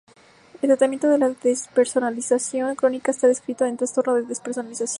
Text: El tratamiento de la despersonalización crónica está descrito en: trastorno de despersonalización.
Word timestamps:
El 0.63 0.69
tratamiento 0.69 1.07
de 1.09 1.19
la 1.19 1.29
despersonalización 1.29 2.73
crónica 2.75 3.11
está 3.11 3.27
descrito 3.27 3.65
en: 3.65 3.77
trastorno 3.77 4.15
de 4.15 4.23
despersonalización. 4.23 4.89